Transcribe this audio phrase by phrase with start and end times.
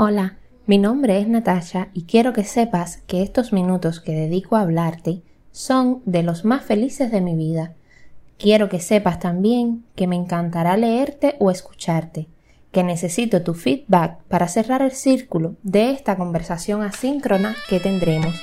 [0.00, 4.60] Hola, mi nombre es Natasha y quiero que sepas que estos minutos que dedico a
[4.60, 7.74] hablarte son de los más felices de mi vida.
[8.38, 12.28] Quiero que sepas también que me encantará leerte o escucharte,
[12.70, 18.40] que necesito tu feedback para cerrar el círculo de esta conversación asíncrona que tendremos.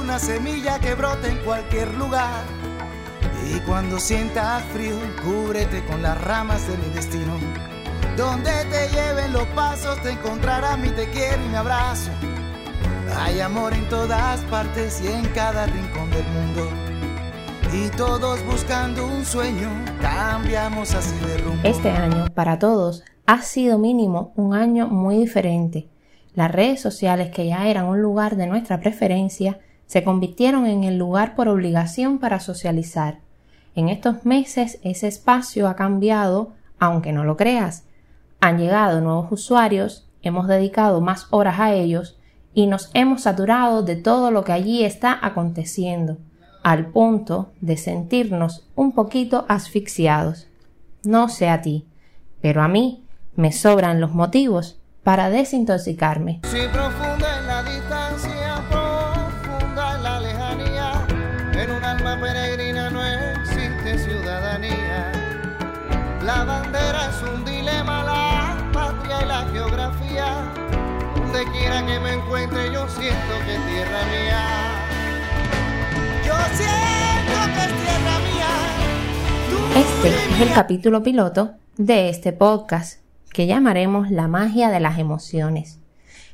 [0.00, 2.42] Una semilla que brota en cualquier lugar.
[3.48, 7.38] Y cuando sientas frío, cúbrete con las ramas de mi destino.
[8.16, 12.10] Donde te lleven los pasos, te encontrará mi te quiero y mi abrazo.
[13.18, 16.68] Hay amor en todas partes y en cada rincón del mundo.
[17.72, 19.70] Y todos buscando un sueño,
[20.00, 21.60] cambiamos así de rumbo.
[21.62, 25.88] Este año, para todos, ha sido mínimo un año muy diferente.
[26.34, 30.98] Las redes sociales, que ya eran un lugar de nuestra preferencia, se convirtieron en el
[30.98, 33.18] lugar por obligación para socializar.
[33.74, 37.82] En estos meses ese espacio ha cambiado, aunque no lo creas.
[38.40, 42.16] Han llegado nuevos usuarios, hemos dedicado más horas a ellos
[42.54, 46.18] y nos hemos saturado de todo lo que allí está aconteciendo,
[46.62, 50.46] al punto de sentirnos un poquito asfixiados.
[51.02, 51.84] No sé a ti,
[52.40, 53.02] pero a mí
[53.34, 56.42] me sobran los motivos para desintoxicarme.
[71.70, 74.42] Quiera que me encuentre, yo siento que es tierra mía.
[76.26, 78.50] Yo siento que es tierra mía.
[79.76, 83.00] Este es el capítulo piloto de este podcast
[83.32, 85.78] que llamaremos La magia de las emociones.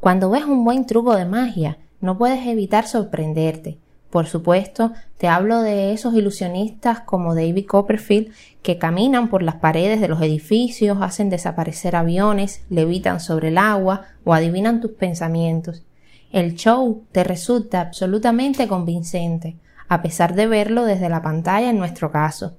[0.00, 3.78] Cuando ves un buen truco de magia, no puedes evitar sorprenderte
[4.10, 10.00] por supuesto, te hablo de esos ilusionistas como David Copperfield que caminan por las paredes
[10.00, 15.84] de los edificios, hacen desaparecer aviones, levitan sobre el agua o adivinan tus pensamientos.
[16.32, 19.56] El show te resulta absolutamente convincente,
[19.88, 22.56] a pesar de verlo desde la pantalla en nuestro caso.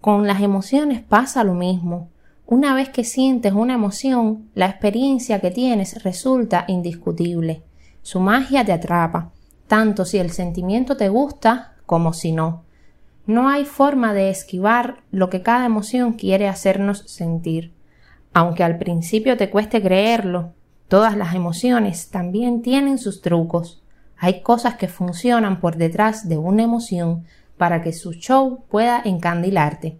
[0.00, 2.08] Con las emociones pasa lo mismo.
[2.46, 7.62] Una vez que sientes una emoción, la experiencia que tienes resulta indiscutible.
[8.00, 9.32] Su magia te atrapa
[9.68, 12.64] tanto si el sentimiento te gusta como si no.
[13.26, 17.74] No hay forma de esquivar lo que cada emoción quiere hacernos sentir.
[18.32, 20.54] Aunque al principio te cueste creerlo,
[20.88, 23.82] todas las emociones también tienen sus trucos.
[24.16, 27.24] Hay cosas que funcionan por detrás de una emoción
[27.58, 29.98] para que su show pueda encandilarte.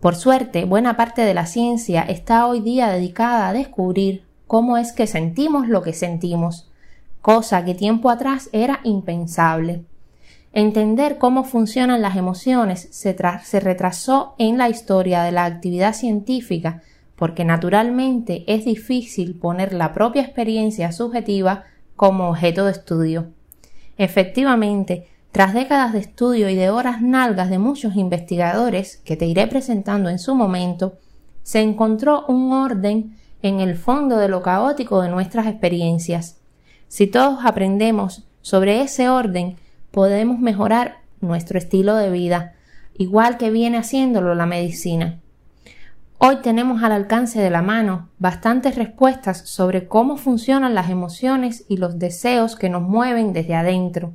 [0.00, 4.92] Por suerte, buena parte de la ciencia está hoy día dedicada a descubrir cómo es
[4.92, 6.71] que sentimos lo que sentimos
[7.22, 9.84] cosa que tiempo atrás era impensable.
[10.52, 13.14] Entender cómo funcionan las emociones se,
[13.60, 16.82] retrasó en la historia de la actividad científica
[17.16, 21.64] porque naturalmente es difícil poner la propia experiencia subjetiva
[21.96, 23.28] como objeto de estudio.
[23.96, 29.46] Efectivamente, tras décadas de estudio y de horas nalgas de muchos investigadores que te iré
[29.46, 30.98] presentando en su momento,
[31.42, 36.41] se encontró un orden en el fondo de lo caótico de nuestras experiencias.
[36.92, 39.56] Si todos aprendemos sobre ese orden,
[39.90, 42.52] podemos mejorar nuestro estilo de vida,
[42.98, 45.18] igual que viene haciéndolo la medicina.
[46.18, 51.78] Hoy tenemos al alcance de la mano bastantes respuestas sobre cómo funcionan las emociones y
[51.78, 54.12] los deseos que nos mueven desde adentro.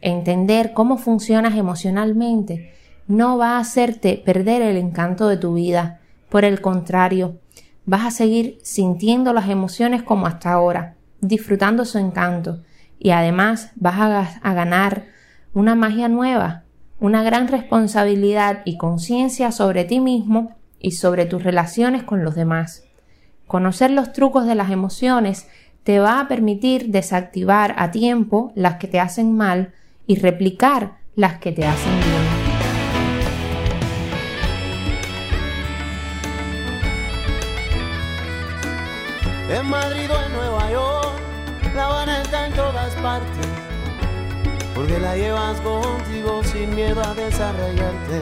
[0.00, 2.74] Entender cómo funcionas emocionalmente
[3.06, 6.00] no va a hacerte perder el encanto de tu vida.
[6.28, 7.36] Por el contrario,
[7.84, 12.62] vas a seguir sintiendo las emociones como hasta ahora disfrutando su encanto
[12.98, 15.04] y además vas a, ganar
[15.52, 16.64] una magia nueva,
[16.98, 22.84] una gran responsabilidad y conciencia sobre ti mismo y sobre tus relaciones con los demás.
[23.46, 25.48] Conocer los trucos de las emociones
[25.84, 29.72] te va a permitir desactivar a tiempo las que te hacen mal
[30.06, 32.46] y replicar las que te hacen bien.
[44.74, 48.20] Porque la llevas contigo sin miedo a desarrollarte.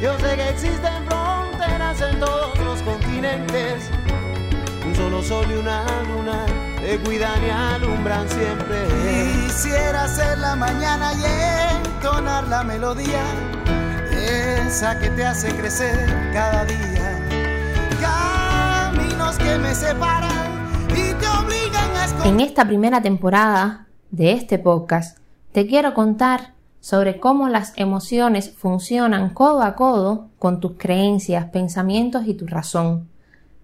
[0.00, 3.90] Yo sé que existen fronteras en todos los continentes,
[4.86, 6.46] un solo sol y una luna
[6.80, 8.88] te cuidan y alumbran siempre.
[9.02, 13.22] Quisiera ser la mañana y entonar la melodía,
[14.66, 16.82] esa que te hace crecer cada día
[22.24, 25.18] en esta primera temporada de este podcast,
[25.52, 32.26] te quiero contar sobre cómo las emociones funcionan codo a codo con tus creencias, pensamientos
[32.26, 33.08] y tu razón.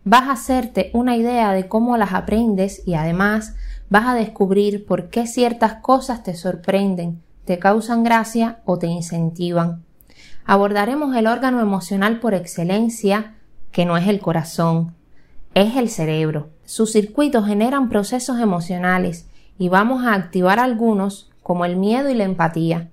[0.04, 3.54] Vas a hacerte una idea de cómo las aprendes y además
[3.90, 9.82] vas a descubrir por qué ciertas cosas te sorprenden, te causan gracia o te incentivan.
[10.44, 13.34] Abordaremos el órgano emocional por excelencia,
[13.72, 14.94] que no es el corazón,
[15.54, 16.50] es el cerebro.
[16.68, 19.26] Sus circuitos generan procesos emocionales
[19.58, 22.90] y vamos a activar algunos como el miedo y la empatía.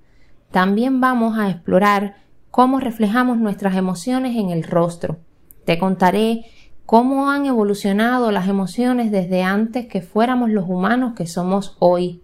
[0.50, 2.16] También vamos a explorar
[2.50, 5.18] cómo reflejamos nuestras emociones en el rostro.
[5.66, 6.46] Te contaré
[6.86, 12.22] cómo han evolucionado las emociones desde antes que fuéramos los humanos que somos hoy.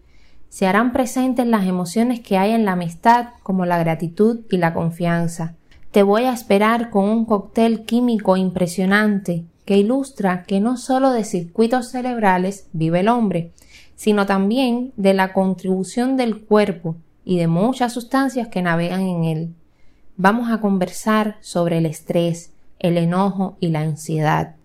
[0.49, 4.72] Se harán presentes las emociones que hay en la amistad, como la gratitud y la
[4.72, 5.56] confianza.
[5.90, 11.25] Te voy a esperar con un cóctel químico impresionante que ilustra que no solo de
[11.25, 13.53] circuitos cerebrales vive el hombre,
[13.94, 19.55] sino también de la contribución del cuerpo y de muchas sustancias que navegan en él.
[20.17, 24.56] Vamos a conversar sobre el estrés, el enojo y la ansiedad.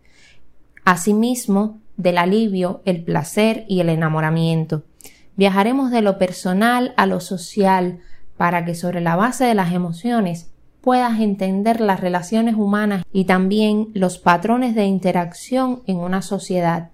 [0.84, 4.84] Asimismo, del alivio, el placer y el enamoramiento.
[5.36, 8.00] Viajaremos de lo personal a lo social
[8.38, 10.50] para que sobre la base de las emociones
[10.88, 16.92] puedas entender las relaciones humanas y también los patrones de interacción en una sociedad.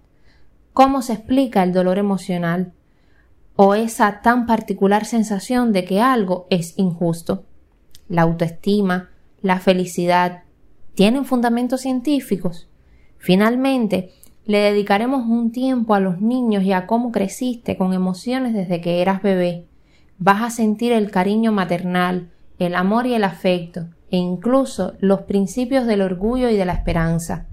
[0.73, 2.73] ¿Cómo se explica el dolor emocional?
[3.55, 7.43] o esa tan particular sensación de que algo es injusto.
[8.09, 9.11] La autoestima,
[9.43, 10.41] la felicidad,
[10.95, 12.67] ¿tienen fundamentos científicos?
[13.19, 14.09] Finalmente,
[14.45, 19.03] le dedicaremos un tiempo a los niños y a cómo creciste con emociones desde que
[19.03, 19.67] eras bebé.
[20.17, 25.85] Vas a sentir el cariño maternal, el amor y el afecto, e incluso los principios
[25.87, 27.47] del orgullo y de la esperanza.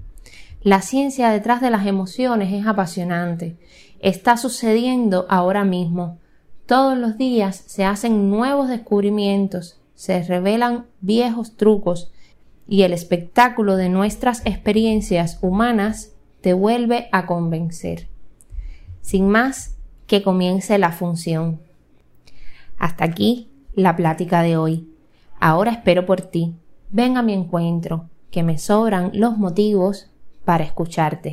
[0.61, 3.57] La ciencia detrás de las emociones es apasionante.
[3.99, 6.19] Está sucediendo ahora mismo.
[6.67, 12.11] Todos los días se hacen nuevos descubrimientos, se revelan viejos trucos
[12.67, 18.07] y el espectáculo de nuestras experiencias humanas te vuelve a convencer.
[19.01, 21.59] Sin más, que comience la función.
[22.77, 24.90] Hasta aquí la plática de hoy.
[25.43, 26.55] Ahora espero por ti.
[26.91, 30.11] Ven a mi encuentro, que me sobran los motivos
[30.45, 31.31] para escucharte.